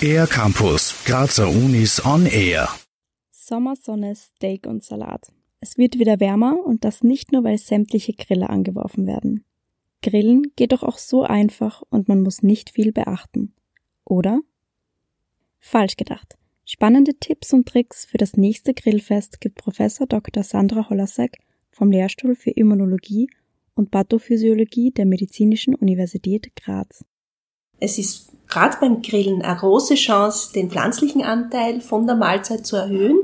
Air 0.00 0.26
Campus, 0.26 1.04
Grazer 1.04 1.48
Unis 1.48 2.04
on 2.04 2.26
Air. 2.26 2.68
Sommersonne, 3.30 4.14
Steak 4.14 4.66
und 4.66 4.84
Salat. 4.84 5.32
Es 5.60 5.78
wird 5.78 5.98
wieder 5.98 6.20
wärmer 6.20 6.56
und 6.64 6.84
das 6.84 7.02
nicht 7.02 7.32
nur, 7.32 7.44
weil 7.44 7.58
sämtliche 7.58 8.12
Grille 8.12 8.50
angeworfen 8.50 9.06
werden. 9.06 9.44
Grillen 10.02 10.52
geht 10.56 10.72
doch 10.72 10.82
auch 10.82 10.98
so 10.98 11.22
einfach 11.22 11.82
und 11.90 12.08
man 12.08 12.22
muss 12.22 12.42
nicht 12.42 12.70
viel 12.70 12.92
beachten. 12.92 13.54
Oder? 14.04 14.40
Falsch 15.58 15.96
gedacht. 15.96 16.36
Spannende 16.64 17.14
Tipps 17.14 17.52
und 17.52 17.66
Tricks 17.68 18.04
für 18.04 18.18
das 18.18 18.36
nächste 18.36 18.74
Grillfest 18.74 19.40
gibt 19.40 19.56
Professor 19.56 20.06
Dr. 20.06 20.42
Sandra 20.42 20.88
Holasek 20.88 21.38
vom 21.70 21.90
Lehrstuhl 21.90 22.34
für 22.34 22.50
Immunologie 22.50 23.28
und 23.76 23.92
Pathophysiologie 23.92 24.90
der 24.90 25.06
Medizinischen 25.06 25.74
Universität 25.74 26.56
Graz. 26.56 27.04
Es 27.78 27.98
ist 27.98 28.32
gerade 28.48 28.76
beim 28.80 29.02
Grillen 29.02 29.42
eine 29.42 29.58
große 29.58 29.94
Chance, 29.94 30.52
den 30.52 30.70
pflanzlichen 30.70 31.22
Anteil 31.22 31.80
von 31.80 32.06
der 32.06 32.16
Mahlzeit 32.16 32.66
zu 32.66 32.76
erhöhen. 32.76 33.18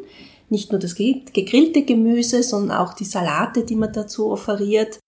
Nicht 0.51 0.71
nur 0.71 0.79
das 0.79 0.95
gegrillte 0.95 1.83
Gemüse, 1.83 2.43
sondern 2.43 2.77
auch 2.77 2.93
die 2.93 3.07
Salate, 3.07 3.65
die 3.65 3.75
man 3.75 3.93
dazu 3.93 4.31
offeriert. 4.31 4.99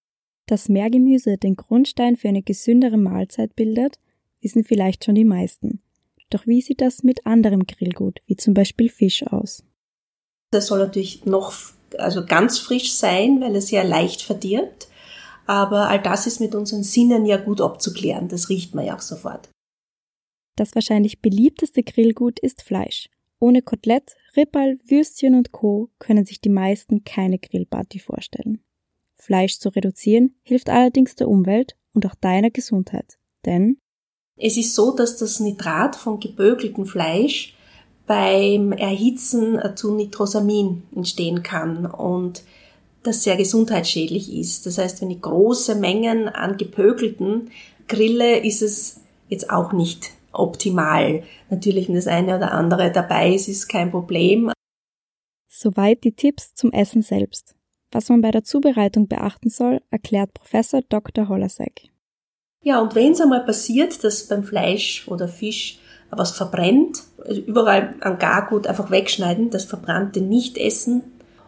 Dass 0.46 0.68
Meergemüse 0.68 1.36
den 1.36 1.56
Grundstein 1.56 2.16
für 2.16 2.28
eine 2.28 2.42
gesündere 2.42 2.96
Mahlzeit 2.96 3.54
bildet, 3.54 3.98
wissen 4.40 4.64
vielleicht 4.64 5.04
schon 5.04 5.14
die 5.14 5.24
meisten. 5.24 5.80
Doch 6.30 6.46
wie 6.46 6.62
sieht 6.62 6.80
das 6.80 7.02
mit 7.02 7.26
anderem 7.26 7.66
Grillgut, 7.66 8.20
wie 8.26 8.36
zum 8.36 8.54
Beispiel 8.54 8.88
Fisch 8.88 9.26
aus? 9.26 9.62
Das 10.50 10.68
soll 10.68 10.78
natürlich 10.78 11.26
noch 11.26 11.52
also 11.98 12.24
ganz 12.24 12.58
frisch 12.58 12.94
sein, 12.94 13.40
weil 13.40 13.54
es 13.56 13.70
ja 13.70 13.82
leicht 13.82 14.22
verdirbt. 14.22 14.88
Aber 15.46 15.88
all 15.88 16.00
das 16.00 16.26
ist 16.26 16.40
mit 16.40 16.54
unseren 16.54 16.82
Sinnen 16.82 17.26
ja 17.26 17.36
gut 17.36 17.60
abzuklären. 17.60 18.28
Das 18.28 18.48
riecht 18.48 18.74
man 18.74 18.86
ja 18.86 18.96
auch 18.96 19.02
sofort. 19.02 19.50
Das 20.56 20.74
wahrscheinlich 20.74 21.20
beliebteste 21.20 21.82
Grillgut 21.82 22.38
ist 22.38 22.62
Fleisch. 22.62 23.08
Ohne 23.40 23.60
Kotelett, 23.60 24.16
Rippal, 24.36 24.78
Würstchen 24.86 25.34
und 25.34 25.52
Co. 25.52 25.90
können 25.98 26.24
sich 26.24 26.40
die 26.40 26.48
meisten 26.48 27.04
keine 27.04 27.38
Grillparty 27.38 27.98
vorstellen. 27.98 28.60
Fleisch 29.16 29.58
zu 29.58 29.70
reduzieren 29.70 30.34
hilft 30.42 30.70
allerdings 30.70 31.16
der 31.16 31.28
Umwelt 31.28 31.76
und 31.92 32.06
auch 32.06 32.14
deiner 32.14 32.50
Gesundheit. 32.50 33.18
Denn 33.44 33.78
es 34.36 34.56
ist 34.56 34.74
so, 34.74 34.94
dass 34.94 35.16
das 35.16 35.40
Nitrat 35.40 35.96
von 35.96 36.20
gebögeltem 36.20 36.86
Fleisch 36.86 37.54
beim 38.06 38.72
Erhitzen 38.72 39.58
zu 39.76 39.94
Nitrosamin 39.94 40.82
entstehen 40.94 41.42
kann 41.42 41.86
und 41.86 42.42
das 43.04 43.22
sehr 43.22 43.36
gesundheitsschädlich 43.36 44.32
ist. 44.32 44.66
Das 44.66 44.78
heißt, 44.78 45.00
wenn 45.00 45.10
ich 45.10 45.20
große 45.20 45.76
Mengen 45.76 46.28
an 46.28 46.56
gepökelten 46.56 47.50
grille, 47.86 48.38
ist 48.38 48.62
es 48.62 49.00
jetzt 49.28 49.50
auch 49.50 49.72
nicht 49.72 50.10
optimal. 50.32 51.22
Natürlich, 51.50 51.88
wenn 51.88 51.94
das 51.94 52.06
eine 52.06 52.36
oder 52.36 52.52
andere 52.52 52.90
dabei 52.90 53.34
ist, 53.34 53.48
ist 53.48 53.68
kein 53.68 53.90
Problem. 53.90 54.50
Soweit 55.48 56.02
die 56.04 56.12
Tipps 56.12 56.54
zum 56.54 56.72
Essen 56.72 57.02
selbst. 57.02 57.54
Was 57.92 58.08
man 58.08 58.22
bei 58.22 58.32
der 58.32 58.42
Zubereitung 58.42 59.06
beachten 59.06 59.50
soll, 59.50 59.80
erklärt 59.90 60.34
Professor 60.34 60.82
Dr. 60.88 61.28
Holasek. 61.28 61.88
Ja, 62.62 62.80
und 62.80 62.94
wenn 62.94 63.12
es 63.12 63.20
einmal 63.20 63.44
passiert, 63.44 64.02
dass 64.02 64.26
beim 64.26 64.42
Fleisch 64.42 65.06
oder 65.06 65.28
Fisch 65.28 65.78
was 66.10 66.32
verbrennt, 66.32 67.02
also 67.24 67.40
überall 67.40 67.94
am 68.00 68.18
Gargut 68.18 68.66
einfach 68.66 68.90
wegschneiden, 68.90 69.50
das 69.50 69.64
Verbrannte 69.64 70.20
nicht 70.20 70.58
essen. 70.58 71.02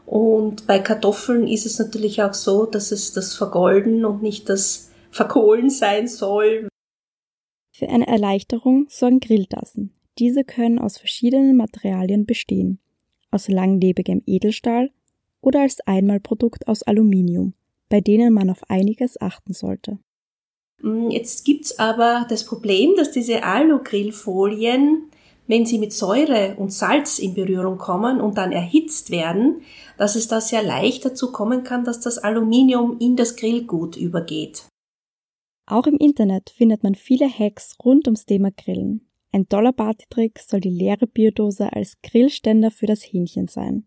Und 0.06 0.66
bei 0.68 0.78
Kartoffeln 0.78 1.48
ist 1.48 1.66
es 1.66 1.78
natürlich 1.78 2.22
auch 2.22 2.32
so, 2.32 2.64
dass 2.64 2.92
es 2.92 3.12
das 3.12 3.34
Vergolden 3.34 4.04
und 4.04 4.22
nicht 4.22 4.48
das 4.48 4.90
Verkohlen 5.10 5.68
sein 5.68 6.06
soll. 6.06 6.68
Für 7.72 7.88
eine 7.88 8.06
Erleichterung 8.06 8.86
sorgen 8.88 9.20
Grilltassen. 9.20 9.92
Diese 10.18 10.44
können 10.44 10.78
aus 10.78 10.96
verschiedenen 10.96 11.56
Materialien 11.56 12.24
bestehen. 12.24 12.78
Aus 13.30 13.48
langlebigem 13.48 14.22
Edelstahl 14.26 14.90
oder 15.40 15.60
als 15.60 15.80
Einmalprodukt 15.80 16.68
aus 16.68 16.82
Aluminium, 16.84 17.54
bei 17.88 18.00
denen 18.00 18.32
man 18.32 18.48
auf 18.48 18.70
einiges 18.70 19.20
achten 19.20 19.52
sollte. 19.52 19.98
Mm, 20.80 21.10
jetzt 21.10 21.44
gibt's 21.44 21.78
aber 21.78 22.26
das 22.28 22.44
Problem, 22.44 22.94
dass 22.96 23.10
diese 23.10 23.42
Alu-Grillfolien, 23.42 25.10
wenn 25.46 25.66
sie 25.66 25.78
mit 25.78 25.92
Säure 25.92 26.56
und 26.56 26.72
Salz 26.72 27.18
in 27.18 27.34
Berührung 27.34 27.78
kommen 27.78 28.20
und 28.20 28.36
dann 28.38 28.52
erhitzt 28.52 29.10
werden, 29.10 29.62
dass 29.96 30.16
es 30.16 30.28
da 30.28 30.40
sehr 30.40 30.62
leicht 30.62 31.04
dazu 31.04 31.32
kommen 31.32 31.64
kann, 31.64 31.84
dass 31.84 32.00
das 32.00 32.18
Aluminium 32.18 32.98
in 32.98 33.16
das 33.16 33.36
Grillgut 33.36 33.96
übergeht. 33.96 34.64
Auch 35.66 35.86
im 35.86 35.96
Internet 35.96 36.50
findet 36.50 36.82
man 36.82 36.94
viele 36.94 37.28
Hacks 37.28 37.76
rund 37.84 38.06
ums 38.06 38.24
Thema 38.24 38.50
Grillen. 38.50 39.08
Ein 39.32 39.48
toller 39.48 39.72
Partytrick 39.72 40.38
soll 40.38 40.60
die 40.60 40.70
leere 40.70 41.06
Bierdose 41.06 41.72
als 41.72 42.00
Grillständer 42.02 42.70
für 42.70 42.86
das 42.86 43.02
Hähnchen 43.02 43.48
sein. 43.48 43.84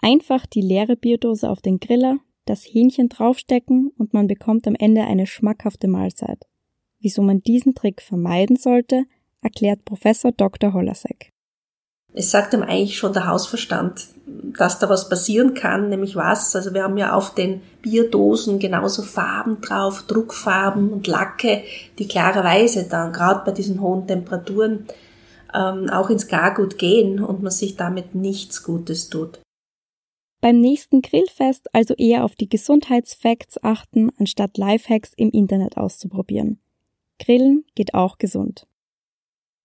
Einfach 0.00 0.46
die 0.46 0.62
leere 0.62 0.96
Bierdose 0.96 1.50
auf 1.50 1.60
den 1.60 1.78
Griller, 1.78 2.18
das 2.46 2.64
Hähnchen 2.64 3.08
draufstecken 3.08 3.92
und 3.98 4.14
man 4.14 4.26
bekommt 4.26 4.66
am 4.66 4.74
Ende 4.74 5.02
eine 5.02 5.26
schmackhafte 5.26 5.88
Mahlzeit. 5.88 6.46
Wieso 7.00 7.22
man 7.22 7.42
diesen 7.42 7.74
Trick 7.74 8.00
vermeiden 8.00 8.56
sollte, 8.56 9.04
erklärt 9.42 9.84
Professor 9.84 10.32
Dr. 10.32 10.72
Holasek. 10.72 11.30
Es 12.14 12.30
sagt 12.30 12.54
ihm 12.54 12.62
eigentlich 12.62 12.96
schon 12.96 13.12
der 13.12 13.26
Hausverstand, 13.26 14.06
dass 14.58 14.78
da 14.78 14.88
was 14.88 15.08
passieren 15.08 15.54
kann, 15.54 15.88
nämlich 15.88 16.16
was. 16.16 16.56
Also 16.56 16.72
wir 16.72 16.82
haben 16.82 16.96
ja 16.96 17.12
auf 17.12 17.34
den 17.34 17.60
Bierdosen 17.82 18.58
genauso 18.58 19.02
Farben 19.02 19.60
drauf, 19.60 20.04
Druckfarben 20.06 20.90
und 20.90 21.06
Lacke, 21.06 21.62
die 21.98 22.08
klarerweise 22.08 22.88
dann 22.88 23.12
gerade 23.12 23.42
bei 23.44 23.52
diesen 23.52 23.80
hohen 23.80 24.06
Temperaturen 24.06 24.86
ähm, 25.54 25.90
auch 25.90 26.10
ins 26.10 26.28
Gargut 26.28 26.78
gehen 26.78 27.22
und 27.22 27.42
man 27.42 27.52
sich 27.52 27.76
damit 27.76 28.14
nichts 28.14 28.62
Gutes 28.62 29.10
tut. 29.10 29.40
Beim 30.40 30.60
nächsten 30.60 31.02
Grillfest 31.02 31.74
also 31.74 31.94
eher 31.94 32.24
auf 32.24 32.36
die 32.36 32.48
Gesundheitsfacts 32.48 33.62
achten, 33.62 34.10
anstatt 34.18 34.56
Lifehacks 34.56 35.12
im 35.16 35.30
Internet 35.30 35.76
auszuprobieren. 35.76 36.60
Grillen 37.18 37.64
geht 37.74 37.94
auch 37.94 38.18
gesund. 38.18 38.66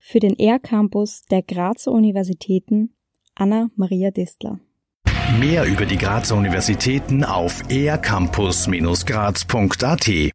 Für 0.06 0.20
den 0.20 0.36
Air 0.36 0.60
Campus 0.60 1.22
der 1.32 1.44
Grazer 1.44 1.94
Universitäten 1.94 2.94
Anna 3.36 3.70
Maria 3.78 4.12
Distler. 4.12 4.60
Mehr 5.40 5.66
über 5.66 5.86
die 5.86 5.98
Grazer 5.98 6.36
Universitäten 6.36 7.24
auf 7.24 7.64
aircampus-graz.at 7.70 10.32